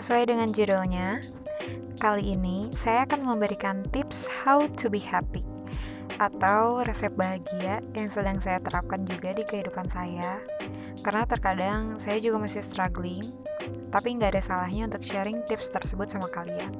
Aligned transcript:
Sesuai 0.00 0.32
dengan 0.32 0.48
judulnya, 0.48 1.20
kali 2.00 2.32
ini 2.32 2.72
saya 2.72 3.04
akan 3.04 3.20
memberikan 3.20 3.84
tips 3.92 4.24
how 4.32 4.64
to 4.80 4.88
be 4.88 4.96
happy 4.96 5.44
atau 6.16 6.80
resep 6.88 7.12
bahagia 7.20 7.84
yang 7.92 8.08
sedang 8.08 8.40
saya 8.40 8.64
terapkan 8.64 9.04
juga 9.04 9.36
di 9.36 9.44
kehidupan 9.44 9.84
saya. 9.92 10.40
Karena 11.04 11.28
terkadang 11.28 12.00
saya 12.00 12.16
juga 12.16 12.40
masih 12.40 12.64
struggling, 12.64 13.28
tapi 13.92 14.16
nggak 14.16 14.40
ada 14.40 14.40
salahnya 14.40 14.88
untuk 14.88 15.04
sharing 15.04 15.44
tips 15.44 15.68
tersebut 15.68 16.08
sama 16.08 16.32
kalian. 16.32 16.72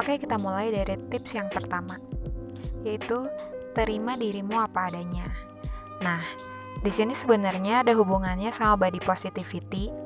Oke, 0.00 0.16
kita 0.16 0.40
mulai 0.40 0.72
dari 0.72 0.96
tips 1.12 1.36
yang 1.36 1.52
pertama, 1.52 2.00
yaitu 2.88 3.20
terima 3.76 4.16
dirimu 4.16 4.56
apa 4.56 4.88
adanya. 4.88 5.28
Nah, 6.00 6.24
di 6.80 6.88
sini 6.88 7.12
sebenarnya 7.12 7.84
ada 7.84 7.92
hubungannya 7.92 8.48
sama 8.48 8.80
body 8.80 9.04
positivity 9.04 10.01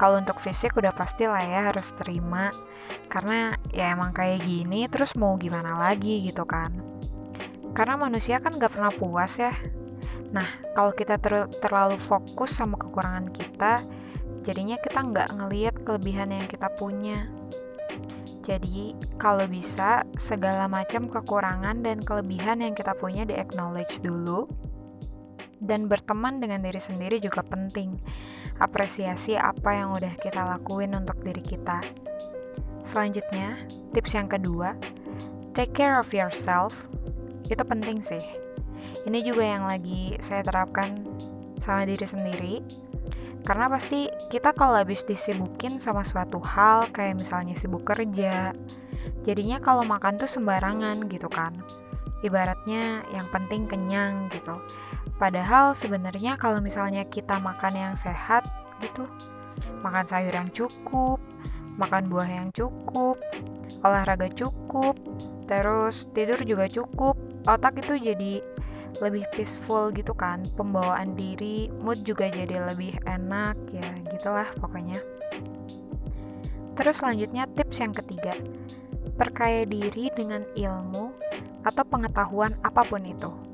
kalau 0.00 0.16
untuk 0.16 0.40
fisik 0.40 0.72
udah 0.80 0.96
pasti 0.96 1.28
lah 1.28 1.44
ya 1.44 1.68
harus 1.68 1.92
terima. 2.00 2.48
Karena 3.12 3.52
ya 3.68 3.92
emang 3.92 4.16
kayak 4.16 4.48
gini 4.48 4.88
terus 4.88 5.12
mau 5.12 5.36
gimana 5.36 5.76
lagi 5.76 6.24
gitu 6.24 6.48
kan. 6.48 6.72
Karena 7.76 8.00
manusia 8.00 8.40
kan 8.40 8.56
gak 8.56 8.72
pernah 8.72 8.88
puas 8.96 9.36
ya. 9.36 9.52
Nah 10.32 10.48
kalau 10.72 10.96
kita 10.96 11.20
ter 11.20 11.52
terlalu 11.60 12.00
fokus 12.00 12.56
sama 12.56 12.80
kekurangan 12.80 13.28
kita 13.28 13.84
jadinya 14.40 14.80
kita 14.80 15.04
nggak 15.04 15.28
ngeliat 15.36 15.74
kelebihan 15.84 16.32
yang 16.32 16.48
kita 16.48 16.72
punya. 16.80 17.28
Jadi 18.40 18.96
kalau 19.20 19.44
bisa 19.44 20.00
segala 20.16 20.64
macam 20.64 21.12
kekurangan 21.12 21.84
dan 21.84 22.00
kelebihan 22.00 22.64
yang 22.64 22.72
kita 22.72 22.96
punya 22.96 23.28
di 23.28 23.36
acknowledge 23.36 24.00
dulu. 24.00 24.48
Dan 25.60 25.92
berteman 25.92 26.40
dengan 26.40 26.64
diri 26.64 26.80
sendiri 26.80 27.20
juga 27.20 27.44
penting 27.44 27.92
apresiasi 28.60 29.34
apa 29.40 29.72
yang 29.72 29.96
udah 29.96 30.12
kita 30.20 30.44
lakuin 30.44 30.92
untuk 30.92 31.18
diri 31.24 31.40
kita. 31.40 31.80
Selanjutnya, 32.84 33.56
tips 33.96 34.12
yang 34.14 34.28
kedua, 34.28 34.76
take 35.56 35.72
care 35.72 35.96
of 35.96 36.12
yourself. 36.12 36.86
Itu 37.48 37.64
penting 37.64 38.04
sih. 38.04 38.22
Ini 39.08 39.24
juga 39.24 39.42
yang 39.42 39.64
lagi 39.64 40.20
saya 40.20 40.44
terapkan 40.44 41.00
sama 41.56 41.88
diri 41.88 42.04
sendiri. 42.04 42.54
Karena 43.40 43.66
pasti 43.72 44.06
kita 44.28 44.52
kalau 44.52 44.76
habis 44.76 45.02
disibukin 45.02 45.80
sama 45.80 46.04
suatu 46.04 46.38
hal, 46.44 46.92
kayak 46.92 47.16
misalnya 47.18 47.56
sibuk 47.56 47.82
kerja, 47.88 48.52
jadinya 49.24 49.58
kalau 49.58 49.82
makan 49.82 50.20
tuh 50.20 50.28
sembarangan 50.28 51.08
gitu 51.08 51.26
kan. 51.32 51.56
Ibaratnya 52.20 53.00
yang 53.16 53.26
penting 53.32 53.64
kenyang 53.64 54.28
gitu. 54.28 54.52
Padahal 55.20 55.76
sebenarnya 55.76 56.40
kalau 56.40 56.64
misalnya 56.64 57.04
kita 57.04 57.36
makan 57.36 57.76
yang 57.76 57.92
sehat 57.92 58.48
gitu, 58.80 59.04
makan 59.84 60.08
sayur 60.08 60.32
yang 60.32 60.48
cukup, 60.48 61.20
makan 61.76 62.08
buah 62.08 62.24
yang 62.24 62.48
cukup, 62.56 63.20
olahraga 63.84 64.32
cukup, 64.32 64.96
terus 65.44 66.08
tidur 66.16 66.40
juga 66.40 66.64
cukup, 66.72 67.20
otak 67.44 67.84
itu 67.84 68.00
jadi 68.00 68.40
lebih 69.04 69.28
peaceful 69.36 69.92
gitu 69.92 70.16
kan, 70.16 70.40
pembawaan 70.56 71.12
diri, 71.12 71.68
mood 71.84 72.00
juga 72.00 72.32
jadi 72.32 72.56
lebih 72.72 72.96
enak 73.04 73.60
ya 73.76 73.84
gitulah 74.08 74.48
pokoknya. 74.56 74.96
Terus 76.80 76.96
selanjutnya 76.96 77.44
tips 77.52 77.76
yang 77.84 77.92
ketiga, 77.92 78.32
perkaya 79.20 79.68
diri 79.68 80.08
dengan 80.16 80.40
ilmu 80.56 81.12
atau 81.68 81.84
pengetahuan 81.84 82.56
apa 82.64 82.88
pun 82.88 83.04
itu. 83.04 83.49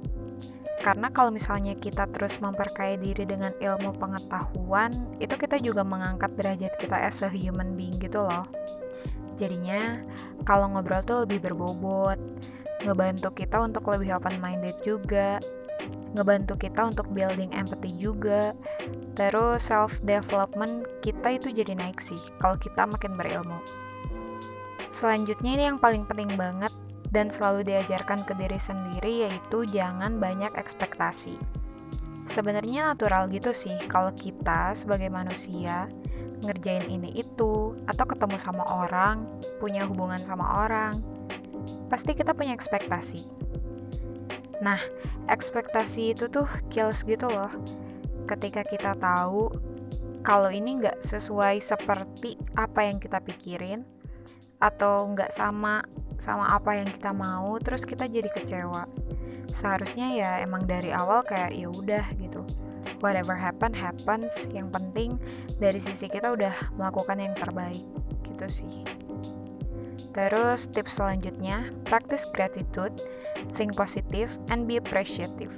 Karena 0.86 1.10
kalau 1.10 1.34
misalnya 1.34 1.74
kita 1.74 2.06
terus 2.14 2.38
memperkaya 2.38 2.94
diri 2.94 3.26
dengan 3.26 3.50
ilmu 3.58 3.98
pengetahuan, 3.98 4.94
itu 5.18 5.34
kita 5.34 5.58
juga 5.58 5.82
mengangkat 5.82 6.30
derajat 6.38 6.78
kita 6.78 6.94
as 6.94 7.26
a 7.26 7.28
human 7.34 7.74
being 7.74 7.98
gitu 7.98 8.22
loh. 8.22 8.46
Jadinya, 9.34 9.98
kalau 10.46 10.70
ngobrol 10.70 11.02
tuh 11.02 11.26
lebih 11.26 11.50
berbobot, 11.50 12.22
ngebantu 12.86 13.34
kita 13.34 13.66
untuk 13.66 13.82
lebih 13.90 14.14
open-minded 14.14 14.78
juga, 14.86 15.42
ngebantu 16.14 16.54
kita 16.54 16.86
untuk 16.86 17.10
building 17.10 17.50
empathy 17.50 17.90
juga, 17.98 18.54
terus 19.18 19.66
self-development 19.66 21.02
kita 21.02 21.34
itu 21.34 21.50
jadi 21.50 21.74
naik 21.74 21.98
sih 21.98 22.22
kalau 22.38 22.54
kita 22.62 22.86
makin 22.86 23.10
berilmu. 23.18 23.58
Selanjutnya 24.94 25.50
ini 25.50 25.64
yang 25.66 25.82
paling 25.82 26.06
penting 26.06 26.30
banget, 26.38 26.70
dan 27.10 27.30
selalu 27.30 27.66
diajarkan 27.66 28.22
ke 28.26 28.34
diri 28.38 28.58
sendiri 28.58 29.28
yaitu 29.28 29.66
jangan 29.70 30.18
banyak 30.18 30.50
ekspektasi. 30.58 31.38
Sebenarnya 32.26 32.90
natural 32.90 33.30
gitu 33.30 33.54
sih 33.54 33.74
kalau 33.86 34.10
kita 34.12 34.74
sebagai 34.74 35.08
manusia 35.08 35.86
ngerjain 36.42 36.90
ini 36.90 37.16
itu 37.16 37.72
atau 37.86 38.04
ketemu 38.04 38.36
sama 38.36 38.66
orang, 38.68 39.24
punya 39.62 39.86
hubungan 39.86 40.20
sama 40.20 40.66
orang, 40.66 41.00
pasti 41.88 42.12
kita 42.12 42.34
punya 42.34 42.52
ekspektasi. 42.52 43.24
Nah, 44.60 44.80
ekspektasi 45.30 46.12
itu 46.16 46.26
tuh 46.28 46.46
kills 46.68 47.06
gitu 47.06 47.30
loh. 47.30 47.50
Ketika 48.26 48.66
kita 48.66 48.98
tahu 48.98 49.48
kalau 50.26 50.50
ini 50.50 50.82
nggak 50.82 51.06
sesuai 51.06 51.62
seperti 51.62 52.34
apa 52.58 52.90
yang 52.90 52.98
kita 52.98 53.22
pikirin 53.22 53.86
atau 54.58 55.06
nggak 55.14 55.30
sama 55.30 55.86
sama 56.16 56.48
apa 56.52 56.76
yang 56.76 56.88
kita 56.88 57.12
mau 57.12 57.56
terus 57.60 57.84
kita 57.84 58.08
jadi 58.08 58.28
kecewa. 58.32 58.88
Seharusnya 59.52 60.12
ya 60.12 60.30
emang 60.44 60.68
dari 60.68 60.92
awal 60.92 61.24
kayak 61.24 61.56
ya 61.56 61.68
udah 61.70 62.04
gitu. 62.20 62.44
Whatever 63.00 63.36
happen 63.36 63.72
happens. 63.72 64.48
Yang 64.52 64.68
penting 64.72 65.10
dari 65.60 65.80
sisi 65.80 66.08
kita 66.08 66.32
udah 66.32 66.52
melakukan 66.76 67.20
yang 67.20 67.34
terbaik 67.36 67.84
gitu 68.24 68.46
sih. 68.48 68.72
Terus 70.16 70.72
tips 70.72 70.96
selanjutnya 70.96 71.68
practice 71.84 72.24
gratitude 72.32 72.96
think 73.52 73.76
positive 73.76 74.32
and 74.48 74.64
be 74.64 74.80
appreciative. 74.80 75.52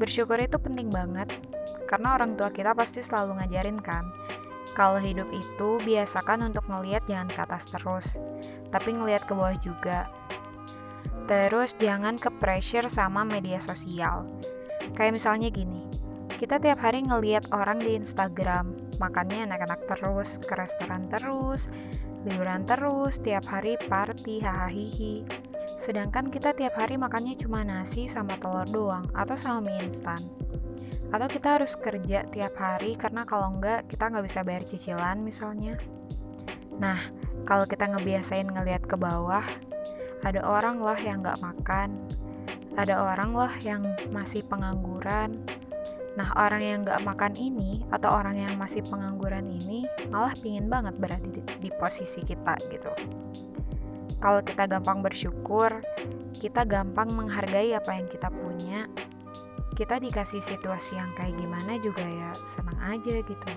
Bersyukur 0.00 0.40
itu 0.40 0.56
penting 0.56 0.88
banget 0.88 1.28
karena 1.84 2.16
orang 2.16 2.38
tua 2.38 2.48
kita 2.54 2.72
pasti 2.72 3.02
selalu 3.02 3.42
ngajarin 3.42 3.76
kan 3.76 4.06
kalau 4.80 4.96
hidup 4.96 5.28
itu 5.28 5.76
biasakan 5.84 6.48
untuk 6.48 6.64
ngelihat 6.64 7.04
jangan 7.04 7.28
ke 7.28 7.40
atas 7.44 7.68
terus, 7.68 8.16
tapi 8.72 8.96
ngelihat 8.96 9.28
ke 9.28 9.36
bawah 9.36 9.52
juga. 9.60 10.08
Terus 11.28 11.76
jangan 11.76 12.16
ke 12.16 12.32
pressure 12.40 12.88
sama 12.88 13.28
media 13.28 13.60
sosial. 13.60 14.24
Kayak 14.96 15.20
misalnya 15.20 15.52
gini, 15.52 15.84
kita 16.40 16.56
tiap 16.56 16.80
hari 16.80 17.04
ngelihat 17.04 17.52
orang 17.52 17.76
di 17.76 17.92
Instagram, 17.92 18.72
makannya 18.96 19.52
enak-enak 19.52 19.84
terus, 19.84 20.40
ke 20.40 20.56
restoran 20.56 21.04
terus, 21.12 21.68
liburan 22.24 22.64
terus, 22.64 23.20
tiap 23.20 23.44
hari 23.52 23.76
party, 23.84 24.40
hahaha. 24.40 25.28
Sedangkan 25.76 26.32
kita 26.32 26.56
tiap 26.56 26.80
hari 26.80 26.96
makannya 26.96 27.36
cuma 27.36 27.60
nasi 27.68 28.08
sama 28.08 28.40
telur 28.40 28.64
doang 28.72 29.04
atau 29.12 29.36
sama 29.36 29.60
mie 29.68 29.92
instan 29.92 30.20
atau 31.10 31.26
kita 31.26 31.58
harus 31.58 31.74
kerja 31.74 32.22
tiap 32.30 32.54
hari 32.54 32.94
karena 32.94 33.26
kalau 33.26 33.58
enggak 33.58 33.86
kita 33.90 34.06
nggak 34.06 34.24
bisa 34.26 34.40
bayar 34.46 34.62
cicilan 34.62 35.18
misalnya. 35.22 35.74
Nah 36.78 37.10
kalau 37.42 37.66
kita 37.66 37.90
ngebiasain 37.90 38.46
ngelihat 38.46 38.86
ke 38.86 38.94
bawah 38.94 39.42
ada 40.22 40.40
orang 40.46 40.78
loh 40.78 40.96
yang 40.96 41.18
nggak 41.18 41.42
makan 41.42 41.98
ada 42.78 43.02
orang 43.02 43.34
loh 43.34 43.52
yang 43.66 43.82
masih 44.14 44.46
pengangguran. 44.46 45.34
Nah 46.14 46.30
orang 46.38 46.62
yang 46.62 46.78
nggak 46.86 47.02
makan 47.02 47.34
ini 47.34 47.82
atau 47.90 48.14
orang 48.14 48.38
yang 48.38 48.54
masih 48.54 48.86
pengangguran 48.86 49.46
ini 49.46 49.82
malah 50.14 50.34
pingin 50.38 50.70
banget 50.70 50.94
berada 51.02 51.26
di, 51.26 51.42
di 51.42 51.70
posisi 51.74 52.22
kita 52.22 52.54
gitu. 52.70 52.92
Kalau 54.22 54.44
kita 54.46 54.70
gampang 54.70 55.02
bersyukur 55.02 55.82
kita 56.40 56.64
gampang 56.64 57.12
menghargai 57.12 57.76
apa 57.76 58.00
yang 58.00 58.08
kita 58.08 58.32
punya 58.32 58.88
kita 59.80 59.96
dikasih 59.96 60.44
situasi 60.44 61.00
yang 61.00 61.08
kayak 61.16 61.40
gimana 61.40 61.80
juga 61.80 62.04
ya 62.04 62.36
senang 62.44 62.76
aja 62.84 63.24
gitu. 63.24 63.48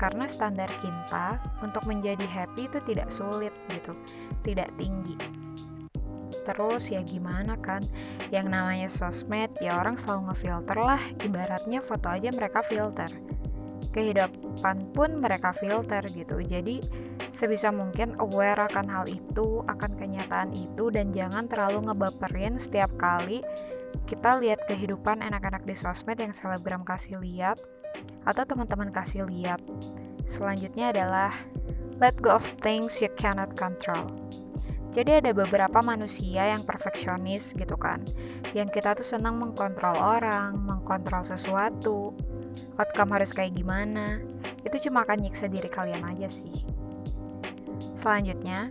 Karena 0.00 0.24
standar 0.24 0.72
kita 0.80 1.36
untuk 1.60 1.84
menjadi 1.84 2.24
happy 2.24 2.72
itu 2.72 2.80
tidak 2.88 3.12
sulit 3.12 3.52
gitu 3.68 3.92
tidak 4.40 4.72
tinggi. 4.80 5.20
Terus 6.48 6.88
ya 6.88 7.04
gimana 7.04 7.60
kan 7.60 7.84
yang 8.32 8.48
namanya 8.48 8.88
sosmed 8.88 9.52
ya 9.60 9.76
orang 9.76 10.00
selalu 10.00 10.32
ngefilter 10.32 10.78
lah. 10.80 11.02
Ibaratnya 11.20 11.84
foto 11.84 12.08
aja 12.08 12.32
mereka 12.32 12.64
filter. 12.64 13.12
Kehidupan 13.92 14.96
pun 14.96 15.20
mereka 15.20 15.52
filter 15.52 16.00
gitu. 16.08 16.40
Jadi 16.40 16.80
sebisa 17.28 17.68
mungkin 17.68 18.16
aware 18.24 18.72
akan 18.72 18.88
hal 18.88 19.04
itu 19.04 19.60
akan 19.68 20.00
kenyataan 20.00 20.56
itu 20.56 20.88
dan 20.88 21.12
jangan 21.12 21.44
terlalu 21.44 21.92
ngebaperin 21.92 22.56
setiap 22.56 22.88
kali 22.96 23.44
kita 24.06 24.38
lihat 24.42 24.64
kehidupan 24.68 25.22
anak-anak 25.22 25.62
di 25.64 25.74
sosmed 25.76 26.18
yang 26.18 26.34
selebgram 26.34 26.82
kasih 26.82 27.18
lihat 27.22 27.58
atau 28.26 28.42
teman-teman 28.46 28.90
kasih 28.90 29.26
lihat. 29.28 29.62
Selanjutnya 30.26 30.94
adalah 30.94 31.32
let 32.00 32.16
go 32.18 32.34
of 32.34 32.44
things 32.64 32.98
you 32.98 33.10
cannot 33.14 33.54
control. 33.54 34.10
Jadi 34.92 35.24
ada 35.24 35.32
beberapa 35.32 35.80
manusia 35.80 36.52
yang 36.52 36.68
perfeksionis 36.68 37.56
gitu 37.56 37.80
kan, 37.80 38.04
yang 38.52 38.68
kita 38.68 38.92
tuh 38.92 39.06
senang 39.06 39.40
mengkontrol 39.40 39.96
orang, 39.96 40.52
mengkontrol 40.68 41.24
sesuatu, 41.24 42.12
outcome 42.76 43.16
harus 43.16 43.32
kayak 43.32 43.56
gimana. 43.56 44.20
itu 44.62 44.88
cuma 44.88 45.02
akan 45.02 45.26
nyiksa 45.26 45.50
diri 45.50 45.66
kalian 45.66 46.06
aja 46.06 46.30
sih. 46.30 46.62
Selanjutnya, 47.98 48.70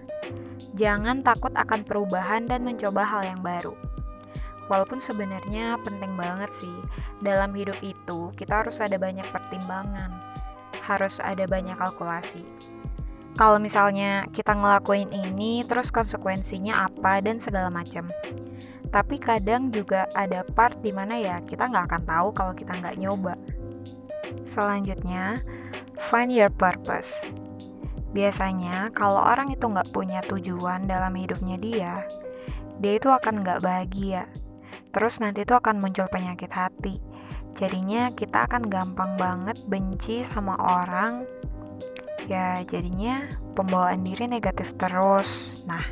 jangan 0.72 1.20
takut 1.20 1.52
akan 1.52 1.84
perubahan 1.84 2.48
dan 2.48 2.64
mencoba 2.64 3.04
hal 3.04 3.28
yang 3.28 3.44
baru. 3.44 3.76
Walaupun 4.70 5.02
sebenarnya 5.02 5.80
penting 5.82 6.14
banget 6.14 6.52
sih, 6.54 6.78
dalam 7.24 7.54
hidup 7.56 7.78
itu 7.82 8.30
kita 8.38 8.66
harus 8.66 8.78
ada 8.82 9.00
banyak 9.00 9.26
pertimbangan, 9.34 10.14
harus 10.86 11.18
ada 11.24 11.48
banyak 11.50 11.76
kalkulasi. 11.78 12.46
Kalau 13.40 13.58
misalnya 13.58 14.28
kita 14.36 14.54
ngelakuin 14.54 15.10
ini, 15.10 15.64
terus 15.64 15.90
konsekuensinya 15.90 16.92
apa 16.92 17.24
dan 17.24 17.40
segala 17.40 17.72
macam. 17.72 18.06
Tapi 18.92 19.16
kadang 19.24 19.72
juga 19.72 20.04
ada 20.12 20.44
part 20.44 20.76
di 20.84 20.92
mana 20.92 21.16
ya 21.16 21.40
kita 21.40 21.72
nggak 21.72 21.86
akan 21.88 22.04
tahu 22.04 22.28
kalau 22.36 22.52
kita 22.52 22.76
nggak 22.76 23.00
nyoba. 23.00 23.40
Selanjutnya, 24.44 25.40
find 25.96 26.28
your 26.28 26.52
purpose. 26.52 27.24
Biasanya, 28.12 28.92
kalau 28.92 29.24
orang 29.24 29.56
itu 29.56 29.64
nggak 29.64 29.96
punya 29.96 30.20
tujuan 30.28 30.84
dalam 30.84 31.16
hidupnya 31.16 31.56
dia, 31.56 31.94
dia 32.84 33.00
itu 33.00 33.08
akan 33.08 33.40
nggak 33.40 33.64
bahagia. 33.64 34.28
Terus 34.92 35.24
nanti 35.24 35.48
itu 35.48 35.56
akan 35.56 35.80
muncul 35.80 36.08
penyakit 36.12 36.52
hati. 36.52 37.00
Jadinya 37.56 38.12
kita 38.12 38.48
akan 38.48 38.68
gampang 38.68 39.16
banget 39.20 39.60
benci 39.68 40.24
sama 40.24 40.56
orang. 40.60 41.28
Ya, 42.28 42.64
jadinya 42.64 43.28
pembawaan 43.58 44.08
diri 44.08 44.28
negatif 44.28 44.76
terus. 44.80 45.64
Nah, 45.68 45.84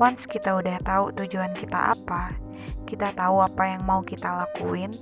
once 0.00 0.24
kita 0.24 0.56
udah 0.56 0.80
tahu 0.80 1.12
tujuan 1.12 1.52
kita 1.56 1.92
apa, 1.92 2.32
kita 2.88 3.12
tahu 3.12 3.44
apa 3.44 3.76
yang 3.76 3.84
mau 3.84 4.00
kita 4.00 4.46
lakuin, 4.46 4.94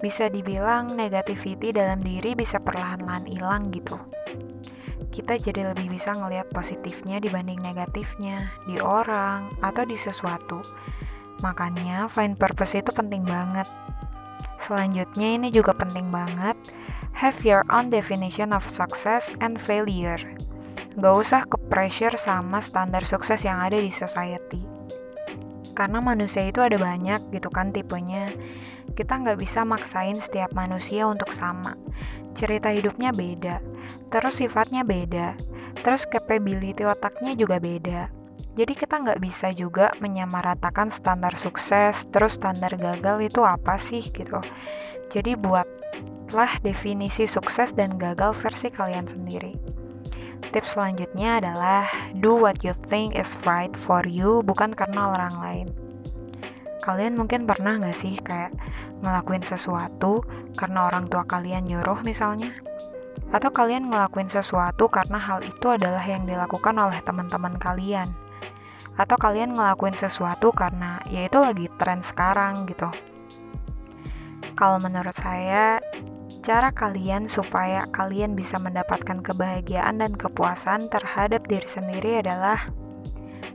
bisa 0.00 0.28
dibilang 0.28 0.92
negativity 0.96 1.72
dalam 1.72 2.00
diri 2.00 2.32
bisa 2.32 2.56
perlahan-lahan 2.56 3.28
hilang 3.28 3.68
gitu 3.68 4.00
kita 5.10 5.36
jadi 5.36 5.74
lebih 5.74 5.90
bisa 5.90 6.14
ngelihat 6.14 6.48
positifnya 6.54 7.18
dibanding 7.18 7.58
negatifnya 7.58 8.54
di 8.64 8.78
orang 8.78 9.50
atau 9.58 9.82
di 9.82 9.98
sesuatu. 9.98 10.62
Makanya 11.40 12.06
find 12.06 12.36
purpose 12.36 12.76
itu 12.76 12.92
penting 12.92 13.24
banget. 13.24 13.66
Selanjutnya 14.60 15.40
ini 15.40 15.48
juga 15.48 15.72
penting 15.72 16.12
banget. 16.12 16.56
Have 17.16 17.40
your 17.44 17.66
own 17.68 17.90
definition 17.90 18.52
of 18.52 18.64
success 18.64 19.32
and 19.40 19.56
failure. 19.56 20.20
Gak 21.00 21.14
usah 21.16 21.42
ke 21.48 21.56
pressure 21.68 22.14
sama 22.16 22.60
standar 22.60 23.04
sukses 23.04 23.44
yang 23.44 23.60
ada 23.60 23.76
di 23.76 23.92
society. 23.92 24.60
Karena 25.72 26.04
manusia 26.04 26.44
itu 26.44 26.60
ada 26.60 26.76
banyak 26.76 27.32
gitu 27.32 27.48
kan 27.48 27.72
tipenya. 27.72 28.36
Kita 28.92 29.16
nggak 29.16 29.40
bisa 29.40 29.64
maksain 29.64 30.20
setiap 30.20 30.52
manusia 30.52 31.08
untuk 31.08 31.32
sama. 31.32 31.72
Cerita 32.36 32.68
hidupnya 32.68 33.16
beda 33.16 33.64
terus 34.10 34.42
sifatnya 34.42 34.82
beda, 34.82 35.38
terus 35.86 36.04
capability 36.04 36.82
otaknya 36.82 37.32
juga 37.38 37.62
beda. 37.62 38.10
Jadi 38.58 38.72
kita 38.74 38.98
nggak 38.98 39.22
bisa 39.22 39.54
juga 39.54 39.94
menyamaratakan 40.02 40.90
standar 40.90 41.38
sukses, 41.38 42.10
terus 42.10 42.34
standar 42.34 42.74
gagal 42.74 43.22
itu 43.22 43.46
apa 43.46 43.78
sih 43.78 44.02
gitu. 44.10 44.42
Jadi 45.10 45.38
buatlah 45.38 46.58
definisi 46.62 47.30
sukses 47.30 47.70
dan 47.74 47.94
gagal 47.94 48.34
versi 48.34 48.70
kalian 48.74 49.06
sendiri. 49.06 49.54
Tips 50.50 50.74
selanjutnya 50.74 51.38
adalah 51.38 51.86
do 52.18 52.34
what 52.34 52.66
you 52.66 52.74
think 52.90 53.14
is 53.14 53.38
right 53.46 53.70
for 53.78 54.02
you, 54.02 54.42
bukan 54.42 54.74
karena 54.74 55.14
orang 55.14 55.34
lain. 55.38 55.68
Kalian 56.82 57.14
mungkin 57.14 57.46
pernah 57.46 57.78
nggak 57.78 57.94
sih 57.94 58.18
kayak 58.18 58.50
ngelakuin 58.98 59.46
sesuatu 59.46 60.26
karena 60.58 60.90
orang 60.90 61.06
tua 61.06 61.22
kalian 61.22 61.70
nyuruh 61.70 62.02
misalnya? 62.02 62.50
Atau 63.30 63.54
kalian 63.54 63.94
ngelakuin 63.94 64.26
sesuatu 64.26 64.90
karena 64.90 65.22
hal 65.22 65.46
itu 65.46 65.70
adalah 65.70 66.02
yang 66.02 66.26
dilakukan 66.26 66.74
oleh 66.74 66.98
teman-teman 67.06 67.54
kalian. 67.54 68.10
Atau 69.00 69.16
kalian 69.16 69.56
ngelakuin 69.56 69.96
sesuatu 69.96 70.52
karena 70.52 71.00
ya 71.08 71.24
itu 71.24 71.40
lagi 71.40 71.72
tren 71.80 72.04
sekarang 72.04 72.68
gitu. 72.68 72.92
Kalau 74.52 74.76
menurut 74.76 75.16
saya, 75.16 75.80
cara 76.44 76.68
kalian 76.68 77.32
supaya 77.32 77.88
kalian 77.88 78.36
bisa 78.36 78.60
mendapatkan 78.60 79.24
kebahagiaan 79.24 80.04
dan 80.04 80.12
kepuasan 80.12 80.92
terhadap 80.92 81.48
diri 81.48 81.64
sendiri 81.64 82.20
adalah 82.20 82.68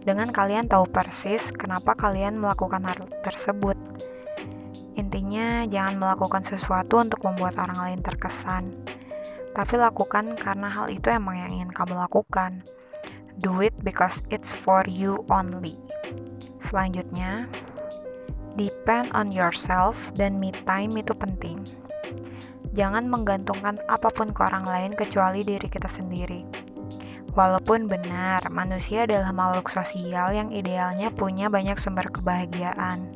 dengan 0.02 0.34
kalian 0.34 0.66
tahu 0.66 0.90
persis 0.90 1.54
kenapa 1.54 1.94
kalian 1.94 2.42
melakukan 2.42 2.82
hal 2.90 3.06
tersebut. 3.22 3.78
Intinya, 4.98 5.62
jangan 5.70 6.02
melakukan 6.02 6.42
sesuatu 6.42 7.06
untuk 7.06 7.22
membuat 7.22 7.62
orang 7.62 7.94
lain 7.94 8.02
terkesan 8.02 8.74
tapi 9.56 9.80
lakukan 9.80 10.36
karena 10.36 10.68
hal 10.68 10.92
itu 10.92 11.08
emang 11.08 11.40
yang 11.40 11.50
ingin 11.56 11.72
kamu 11.72 11.96
lakukan. 11.96 12.68
Do 13.42 13.60
it 13.60 13.76
because 13.84 14.24
it's 14.32 14.56
for 14.56 14.84
you 14.88 15.24
only. 15.28 15.76
Selanjutnya, 16.64 17.52
depend 18.56 19.12
on 19.12 19.32
yourself 19.32 20.12
dan 20.16 20.40
me 20.40 20.56
time 20.64 20.96
itu 20.96 21.12
penting. 21.16 21.60
Jangan 22.76 23.08
menggantungkan 23.08 23.80
apa 23.88 24.12
pun 24.12 24.32
ke 24.36 24.42
orang 24.44 24.68
lain 24.68 24.92
kecuali 24.96 25.44
diri 25.44 25.68
kita 25.68 25.88
sendiri. 25.88 26.44
Walaupun 27.36 27.92
benar, 27.92 28.48
manusia 28.48 29.04
adalah 29.04 29.36
makhluk 29.36 29.68
sosial 29.68 30.32
yang 30.32 30.50
idealnya 30.56 31.12
punya 31.12 31.52
banyak 31.52 31.76
sumber 31.76 32.08
kebahagiaan. 32.08 33.12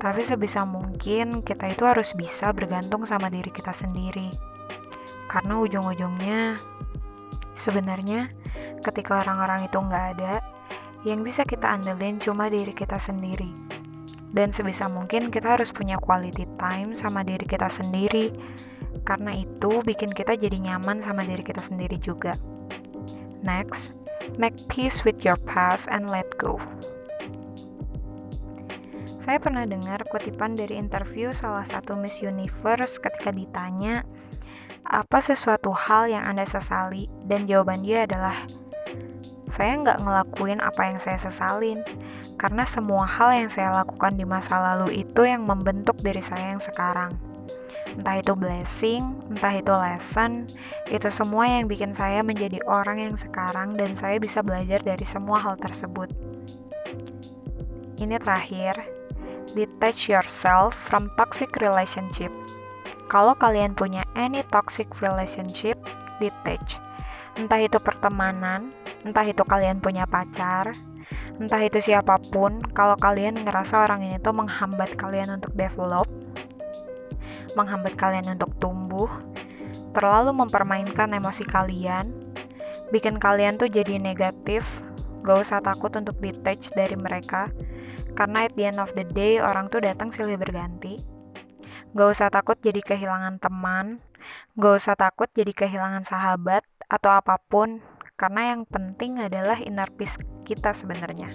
Tapi 0.00 0.20
sebisa 0.24 0.64
mungkin 0.64 1.44
kita 1.44 1.68
itu 1.68 1.84
harus 1.84 2.16
bisa 2.16 2.50
bergantung 2.50 3.04
sama 3.04 3.28
diri 3.28 3.52
kita 3.52 3.70
sendiri 3.76 4.52
karena 5.32 5.56
ujung-ujungnya 5.64 6.60
sebenarnya 7.56 8.28
ketika 8.82 9.22
orang-orang 9.22 9.70
itu 9.70 9.78
nggak 9.78 10.06
ada 10.18 10.42
yang 11.06 11.22
bisa 11.22 11.46
kita 11.46 11.70
andelin 11.70 12.18
cuma 12.18 12.50
diri 12.50 12.74
kita 12.74 12.98
sendiri. 12.98 13.50
Dan 14.32 14.50
sebisa 14.50 14.88
mungkin 14.88 15.28
kita 15.28 15.54
harus 15.56 15.70
punya 15.70 16.00
quality 16.00 16.48
time 16.56 16.96
sama 16.96 17.22
diri 17.22 17.44
kita 17.44 17.68
sendiri 17.68 18.32
karena 19.06 19.34
itu 19.34 19.82
bikin 19.86 20.10
kita 20.10 20.34
jadi 20.34 20.56
nyaman 20.58 21.00
sama 21.04 21.22
diri 21.22 21.44
kita 21.44 21.60
sendiri 21.60 22.00
juga. 22.00 22.34
Next 23.44 23.94
make 24.40 24.56
peace 24.68 25.04
with 25.04 25.20
your 25.26 25.36
past 25.44 25.88
and 25.90 26.08
let 26.08 26.28
go. 26.40 26.56
Saya 29.22 29.38
pernah 29.38 29.62
dengar 29.62 30.02
kutipan 30.10 30.58
dari 30.58 30.74
interview 30.74 31.30
salah 31.30 31.62
satu 31.62 31.94
Miss 31.94 32.18
Universe 32.18 32.98
ketika 32.98 33.30
ditanya 33.30 34.02
apa 34.82 35.22
sesuatu 35.22 35.70
hal 35.70 36.10
yang 36.10 36.26
Anda 36.26 36.42
sesali? 36.42 37.06
Dan 37.22 37.46
jawaban 37.46 37.86
dia 37.86 38.02
adalah, 38.02 38.34
saya 39.52 39.76
nggak 39.76 40.00
ngelakuin 40.00 40.64
apa 40.64 40.88
yang 40.88 40.96
saya 40.96 41.20
sesalin, 41.20 41.84
karena 42.40 42.64
semua 42.64 43.04
hal 43.04 43.36
yang 43.36 43.52
saya 43.52 43.68
lakukan 43.68 44.16
di 44.16 44.24
masa 44.24 44.56
lalu 44.56 45.04
itu 45.04 45.28
yang 45.28 45.44
membentuk 45.44 46.00
diri 46.00 46.24
saya 46.24 46.56
yang 46.56 46.62
sekarang. 46.64 47.12
Entah 47.92 48.16
itu 48.24 48.32
blessing, 48.32 49.20
entah 49.28 49.52
itu 49.52 49.68
lesson, 49.68 50.48
itu 50.88 51.12
semua 51.12 51.44
yang 51.44 51.68
bikin 51.68 51.92
saya 51.92 52.24
menjadi 52.24 52.64
orang 52.64 53.04
yang 53.04 53.14
sekarang 53.20 53.76
dan 53.76 53.92
saya 53.92 54.16
bisa 54.16 54.40
belajar 54.40 54.80
dari 54.80 55.04
semua 55.04 55.36
hal 55.36 55.60
tersebut. 55.60 56.08
Ini 58.00 58.16
terakhir, 58.16 58.80
detach 59.52 60.08
yourself 60.08 60.72
from 60.72 61.12
toxic 61.20 61.52
relationship 61.60 62.32
kalau 63.12 63.36
kalian 63.36 63.76
punya 63.76 64.08
any 64.16 64.40
toxic 64.48 64.88
relationship, 65.04 65.76
detach. 66.16 66.80
Entah 67.36 67.60
itu 67.60 67.76
pertemanan, 67.76 68.72
entah 69.02 69.26
itu 69.26 69.42
kalian 69.42 69.82
punya 69.82 70.06
pacar, 70.06 70.72
entah 71.38 71.62
itu 71.62 71.78
siapa 71.82 72.18
pun, 72.30 72.62
kalau 72.72 72.94
kalian 72.98 73.42
ngerasa 73.42 73.82
orang 73.86 74.06
ini 74.06 74.16
tuh 74.22 74.34
menghambat 74.34 74.94
kalian 74.94 75.38
untuk 75.38 75.52
develop, 75.58 76.06
menghambat 77.58 77.94
kalian 77.98 78.32
untuk 78.32 78.54
tumbuh, 78.58 79.10
terlalu 79.92 80.32
mempermainkan 80.32 81.10
emosi 81.12 81.44
kalian, 81.44 82.14
bikin 82.94 83.18
kalian 83.18 83.58
tuh 83.58 83.68
jadi 83.68 83.98
negatif, 83.98 84.80
gak 85.26 85.42
usah 85.42 85.58
takut 85.58 85.92
untuk 85.94 86.16
detach 86.22 86.72
dari 86.72 86.94
mereka, 86.94 87.50
karena 88.12 88.46
at 88.46 88.52
the 88.54 88.64
end 88.68 88.78
of 88.78 88.92
the 88.94 89.04
day 89.10 89.42
orang 89.42 89.66
tuh 89.68 89.82
datang 89.82 90.12
silih 90.12 90.36
berganti, 90.36 91.00
Gak 91.92 92.08
usah 92.08 92.32
takut 92.32 92.56
jadi 92.56 92.80
kehilangan 92.80 93.36
teman, 93.36 94.00
gak 94.56 94.80
usah 94.80 94.96
takut 94.96 95.28
jadi 95.28 95.52
kehilangan 95.52 96.08
sahabat 96.08 96.64
atau 96.88 97.12
apa 97.12 97.36
pun, 97.36 97.84
karena 98.22 98.54
yang 98.54 98.62
penting 98.70 99.18
adalah 99.18 99.58
inner 99.58 99.90
peace 99.90 100.14
kita 100.46 100.70
sebenarnya. 100.70 101.26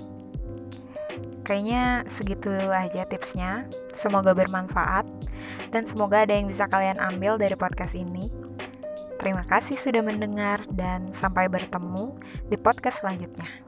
Kayaknya 1.44 2.08
segitu 2.08 2.48
aja 2.72 3.04
tipsnya. 3.04 3.68
Semoga 3.92 4.32
bermanfaat 4.32 5.04
dan 5.76 5.84
semoga 5.84 6.24
ada 6.24 6.32
yang 6.32 6.48
bisa 6.48 6.64
kalian 6.72 6.96
ambil 6.96 7.36
dari 7.36 7.60
podcast 7.60 7.92
ini. 7.92 8.32
Terima 9.20 9.44
kasih 9.44 9.76
sudah 9.76 10.00
mendengar 10.00 10.64
dan 10.72 11.12
sampai 11.12 11.52
bertemu 11.52 12.16
di 12.48 12.56
podcast 12.56 13.04
selanjutnya. 13.04 13.67